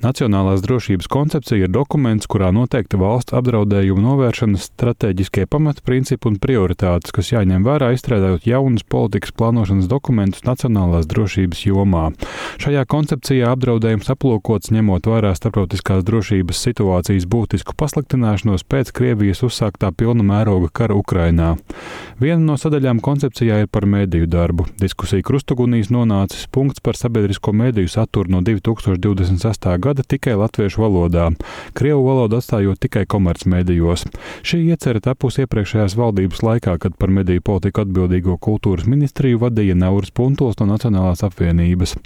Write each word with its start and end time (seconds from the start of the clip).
Nacionālās 0.00 0.62
drošības 0.64 1.10
koncepcija 1.12 1.66
ir 1.66 1.72
dokuments, 1.74 2.24
kurā 2.30 2.48
noteikti 2.56 2.96
valsts 2.96 3.34
apdraudējumu 3.36 4.00
novēršanas 4.00 4.70
stratēģiskie 4.70 5.42
pamatprincipi 5.52 6.24
un 6.30 6.38
prioritātes, 6.40 7.12
kas 7.12 7.28
jāņem 7.34 7.66
vērā 7.66 7.90
izstrādājot 7.92 8.46
jaunus 8.48 8.86
politikas 8.88 9.34
plānošanas 9.36 9.90
dokumentus 9.92 10.46
nacionālās 10.48 11.04
drošības 11.10 11.60
jomā. 11.66 12.06
Šajā 12.64 12.86
koncepcijā 12.88 13.50
apdraudējums 13.52 14.08
aplūkots 14.14 14.72
ņemot 14.72 15.10
vērā 15.12 15.34
starptautiskās 15.36 16.00
drošības 16.08 16.64
situācijas 16.64 17.28
būtisku 17.28 17.76
pasliktināšanos 17.76 18.64
pēc 18.64 18.94
Krievijas 18.96 19.44
uzsāktā 19.44 19.92
pilna 19.92 20.24
mēroga 20.24 20.72
kara 20.80 20.96
Ukrainā. 20.96 21.50
Viena 22.16 22.40
no 22.40 22.56
sadaļām 22.56 23.04
koncepcijā 23.04 23.60
ir 23.66 23.68
par 23.68 23.84
mēdīju 23.84 24.32
darbu. 24.32 24.70
Diskusija 24.80 25.28
krustugunīs 25.28 25.92
nonācis 25.92 26.48
punkts 26.48 26.80
par 26.80 26.96
sabiedrisko 26.96 27.52
mēdīju 27.52 27.92
saturu 27.98 28.32
no 28.38 28.40
2026. 28.48 29.76
gada 29.76 29.89
gada 29.90 30.06
tikai 30.06 30.36
latviešu 30.38 30.84
valodā, 30.84 31.28
krievu 31.74 32.04
valodu 32.06 32.38
atstājot 32.38 32.78
tikai 32.84 33.02
komercmedijos. 33.10 34.06
Šī 34.46 34.62
iecerē 34.70 35.02
tapusi 35.02 35.44
iepriekšējās 35.44 35.96
valdības 35.98 36.44
laikā, 36.46 36.76
kad 36.82 36.94
par 37.00 37.10
mediju 37.10 37.42
politiku 37.50 37.82
atbildīgo 37.84 38.36
kultūras 38.38 38.86
ministriju 38.90 39.42
vadīja 39.42 39.74
Nauris 39.78 40.14
Puntuls 40.14 40.60
no 40.60 40.68
Nacionālās 40.70 41.24
apvienības. 41.26 41.96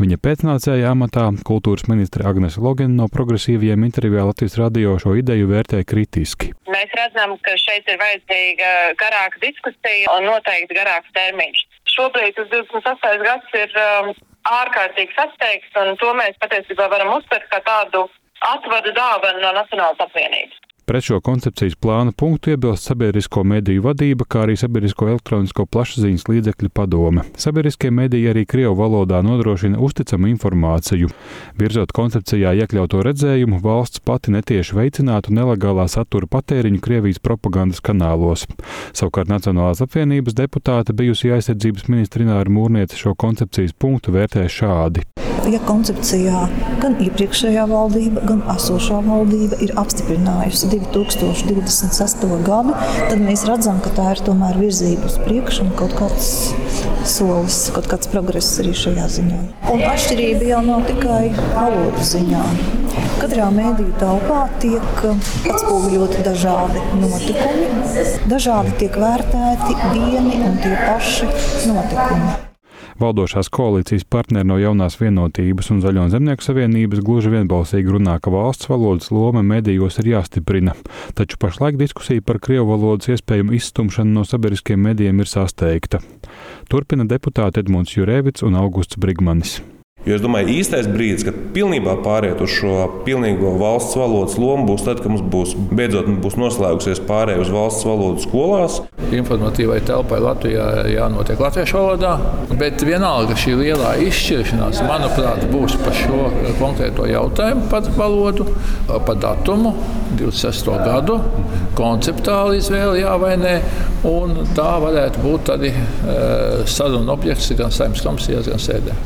Viņa 0.00 0.20
pēcnācēja 0.24 0.92
amatā 0.94 1.28
kultūras 1.44 1.88
ministre 1.92 2.24
Agnes 2.28 2.56
Logena 2.56 3.02
no 3.02 3.10
progresīviem 3.12 3.84
intervijā 3.84 4.24
Latvijas 4.30 4.56
radio 4.62 4.96
šo 5.02 5.16
ideju 5.20 5.50
vērtē 5.52 5.84
kritiski. 5.84 6.54
Mēs 6.72 6.92
redzam, 6.96 7.36
ka 7.44 7.56
šeit 7.60 7.88
ir 7.92 8.00
vajadzīga 8.00 8.70
garāka 9.00 9.42
diskusija 9.44 10.16
un 10.16 10.30
noteikti 10.30 10.78
garāks 10.78 11.12
termiņš. 11.16 11.66
Šobrīd 11.94 12.38
tas 12.38 12.48
28. 12.50 13.26
gads 13.28 13.58
ir 13.60 13.76
um, 13.78 14.14
ārkārtīgi 14.50 15.14
sasteigts, 15.16 15.72
un 15.80 15.96
to 16.00 16.12
mēs 16.18 16.36
patiesībā 16.42 16.88
varam 16.92 17.14
uztvert 17.16 17.48
kā 17.52 17.60
tādu 17.64 18.04
atvadu 18.44 18.92
dāvanu 18.96 19.40
no 19.40 19.54
Nacionālās 19.56 20.00
apvienības. 20.04 20.63
Pret 20.84 21.04
šo 21.06 21.16
koncepcijas 21.24 21.78
plāna 21.80 22.12
punktu 22.12 22.50
iebilst 22.52 22.90
sabiedrisko 22.90 23.40
mediju 23.48 23.86
vadība, 23.86 24.26
kā 24.28 24.42
arī 24.44 24.56
sabiedrisko 24.60 25.06
elektronisko 25.08 25.64
plašsaziņas 25.72 26.26
līdzekļu 26.28 26.68
padome. 26.76 27.24
Sabiedriskie 27.40 27.88
mediji 27.88 28.28
arī 28.28 28.42
Krievu 28.44 28.76
valodā 28.76 29.22
nodrošina 29.24 29.80
uzticamu 29.80 30.28
informāciju. 30.34 31.08
Virzot 31.56 31.94
koncepcijā 31.96 32.52
iekļauto 32.60 33.00
redzējumu, 33.08 33.62
valsts 33.64 34.04
pati 34.04 34.34
netieši 34.36 34.76
veicinātu 34.76 35.32
nelegālā 35.32 35.88
satura 35.88 36.28
patēriņu 36.28 36.84
Krievijas 36.84 37.22
propagandas 37.24 37.80
kanālos. 37.80 38.44
Savukārt 38.92 39.32
Nacionālās 39.32 39.80
apvienības 39.86 40.36
deputāte 40.36 40.92
bijusi 40.92 41.32
aizsardzības 41.32 41.88
ministra 41.88 42.28
Ināra 42.28 42.52
Mūrniece 42.52 43.00
šo 43.00 43.16
koncepcijas 43.16 43.72
punktu 43.72 44.12
vērtē 44.12 44.44
šādi 44.52 45.08
ja 45.50 45.60
koncepcijā 45.64 46.44
gan 46.82 46.96
iepriekšējā 47.04 47.64
valdība, 47.70 48.22
gan 48.28 48.42
esošā 48.54 49.00
valdība 49.06 49.58
ir 49.64 49.74
apstiprinājusi 49.80 50.70
2026. 50.72 52.26
gadu, 52.46 52.76
tad 53.08 53.18
mēs 53.22 53.46
redzam, 53.48 53.80
ka 53.84 53.92
tā 53.96 54.10
ir 54.14 54.22
tomēr 54.26 54.58
virzība 54.60 55.10
uz 55.10 55.18
priekšu 55.24 55.66
un 55.66 55.74
kaut 55.78 55.96
kāds 55.98 56.30
solis, 57.08 57.58
kaut 57.74 57.88
kāds 57.90 58.08
progress 58.12 58.58
arī 58.62 58.72
šajā 58.78 59.08
ziņā. 59.18 59.40
Un 59.74 59.84
atšķirība 59.90 60.48
jau 60.52 60.62
nav 60.66 60.86
tikai 60.88 61.26
valodu 61.54 62.08
ziņā. 62.12 62.44
Katrā 63.20 63.46
mēdīju 63.54 63.94
telpā 64.00 64.40
tiek 64.62 65.04
atspoguļoti 65.04 66.24
dažādi 66.26 66.82
notikumi, 67.02 67.68
dažādi 68.30 68.74
tiek 68.82 68.98
vērtēti 69.04 69.78
vieni 69.94 70.42
un 70.44 70.58
tie 70.64 70.74
paši 70.86 71.30
notikumi. 71.70 72.53
Valdošās 73.00 73.50
koalīcijas 73.50 74.06
partneri 74.06 74.46
no 74.46 74.58
jaunās 74.60 74.96
vienotības 75.00 75.72
un 75.74 75.82
Zaļo 75.82 76.06
zemnieku 76.12 76.46
savienības 76.46 77.02
gluži 77.04 77.32
vienbalsīgi 77.32 77.90
runā, 77.96 78.16
ka 78.22 78.30
valsts 78.34 78.70
valodas 78.70 79.10
loma 79.10 79.42
medijos 79.42 79.98
ir 80.02 80.12
jāstiprina, 80.14 80.76
taču 81.18 81.40
pašlaik 81.42 81.80
diskusija 81.80 82.22
par 82.22 82.38
krievu 82.38 82.70
valodas 82.70 83.10
iespējamu 83.10 83.58
izstumšanu 83.58 84.20
no 84.20 84.26
sabiedriskiem 84.28 84.80
medijiem 84.80 85.20
ir 85.24 85.30
sasteigta. 85.30 86.02
Turpina 86.70 87.06
deputāti 87.10 87.64
Edmunds 87.64 87.98
Jurēvits 87.98 88.46
un 88.46 88.60
Augusts 88.62 89.00
Brigmanis. 89.00 89.58
Jo 90.04 90.18
es 90.18 90.20
domāju, 90.20 90.52
īstais 90.52 90.84
brīdis, 90.84 91.22
kad 91.24 91.36
pilnībā 91.54 91.94
pāriet 92.04 92.42
uz 92.44 92.52
šo 92.52 92.74
pilnīgo 93.06 93.54
valsts 93.56 93.96
valodas 93.96 94.34
lomu, 94.36 94.66
būs 94.68 94.82
tad, 94.84 94.98
kad 95.00 95.08
mums 95.08 95.22
būs 95.32 95.54
beidzot 95.56 96.10
būs 96.20 96.36
noslēgusies 96.36 97.00
pārējai 97.08 97.40
uz 97.40 97.52
valsts 97.54 97.86
valodu 97.88 98.20
skolās. 98.20 98.76
Informatīvai 99.16 99.78
telpai 99.88 100.18
Latvijā 100.20 100.66
jānotiek 100.92 101.40
latviešu 101.40 101.78
valodā, 101.78 102.12
bet 102.60 102.84
vienalga 102.84 103.38
šī 103.40 103.56
lielā 103.62 103.94
izšķiršanās, 104.04 104.82
manuprāt, 104.84 105.48
būs 105.48 105.78
par 105.80 105.96
šo 105.96 106.28
konkrēto 106.60 107.08
jautājumu, 107.08 107.64
par 107.72 107.88
valodu, 107.96 108.50
par 108.92 109.16
datumu, 109.24 109.72
26. 110.20 110.68
gadu, 110.84 111.16
konceptuāli 111.80 112.60
izvēle 112.60 113.00
jā 113.00 113.16
vai 113.24 113.38
nē, 113.40 113.56
tā 114.52 114.70
varētu 114.84 115.24
būt 115.24 115.56
arī 115.56 115.72
e, 115.72 115.82
saruna 116.68 117.16
objekts 117.16 117.54
gan 117.56 117.72
saimnes 117.72 118.04
komisijās, 118.04 118.52
gan 118.52 118.60
sēdē. 118.68 119.02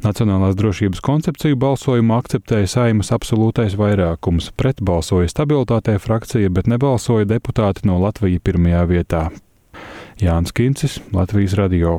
Nacionālās 0.00 0.54
drošības 0.56 1.02
koncepciju 1.04 1.58
balsojumu 1.60 2.14
akceptēja 2.16 2.70
saimas 2.72 3.10
absolūtais 3.12 3.74
vairākums. 3.76 4.48
Pret 4.56 4.78
balsoja 4.80 5.28
stabilitātē 5.28 5.98
frakcija, 6.00 6.48
bet 6.56 6.70
nebalsoja 6.72 7.28
deputāti 7.28 7.84
no 7.90 7.98
Latvijas 8.00 8.40
pirmajā 8.46 8.86
vietā. 8.88 9.26
Jānis 10.20 10.56
Kincis, 10.56 11.02
Latvijas 11.12 11.58
radio. 11.60 11.98